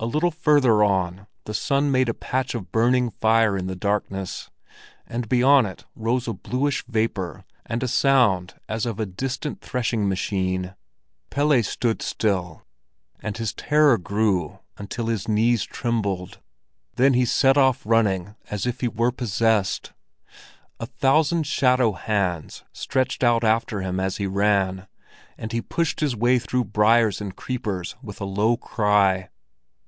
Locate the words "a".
0.00-0.02, 2.08-2.12, 6.26-6.32, 7.84-7.86, 8.98-9.06, 20.80-20.86, 28.20-28.24